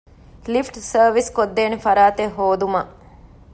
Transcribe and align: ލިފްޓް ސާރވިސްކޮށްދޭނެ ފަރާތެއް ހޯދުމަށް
ލިފްޓް 0.51 0.81
ސާރވިސްކޮށްދޭނެ 0.91 1.77
ފަރާތެއް 1.85 2.33
ހޯދުމަށް 2.37 2.91